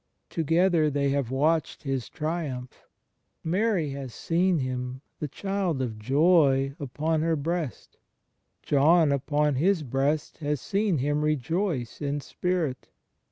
Together 0.31 0.89
they 0.89 1.09
have 1.09 1.29
watched 1.29 1.83
His 1.83 2.09
triumph: 2.09 2.87
Mary 3.43 3.91
has 3.91 4.15
seen 4.15 4.57
Him, 4.57 5.01
the 5.19 5.27
Child 5.27 5.79
of 5.79 5.99
Joy, 5.99 6.73
upon 6.79 7.21
her 7.21 7.35
breast: 7.35 7.97
John 8.63 9.11
upon 9.11 9.57
His 9.57 9.83
breast 9.83 10.39
has 10.39 10.59
seen 10.59 10.97
Him 10.97 11.21
rejoice 11.21 12.01
in 12.01 12.19
spirit. 12.19 12.89